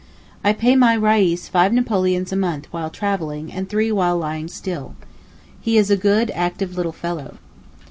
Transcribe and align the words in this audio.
I 0.43 0.51
pay 0.53 0.75
my 0.75 0.95
Reis 0.95 1.47
five 1.47 1.71
napoleons 1.71 2.31
a 2.31 2.35
month 2.35 2.65
while 2.73 2.89
travelling 2.89 3.51
and 3.53 3.69
three 3.69 3.91
while 3.91 4.17
lying 4.17 4.47
still. 4.47 4.95
He 5.61 5.77
is 5.77 5.91
a 5.91 5.95
good, 5.95 6.31
active 6.31 6.75
little 6.75 6.91
fellow. 6.91 7.37